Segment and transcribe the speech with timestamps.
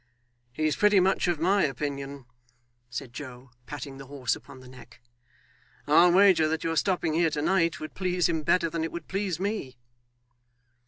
[0.51, 2.25] 'He's pretty much of my opinion,'
[2.89, 4.99] said Joe, patting the horse upon the neck.
[5.85, 9.07] 'I'll wager that your stopping here to night would please him better than it would
[9.07, 9.77] please me.